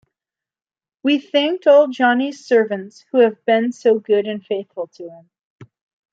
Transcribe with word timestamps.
We 1.03 1.19
thanked 1.19 1.67
all 1.67 1.87
Johnnie's 1.87 2.43
servants 2.43 3.05
who 3.11 3.19
have 3.19 3.45
been 3.45 3.71
so 3.71 3.99
good 3.99 4.25
and 4.25 4.43
faithful 4.43 4.87
to 4.95 5.03
him. 5.07 5.29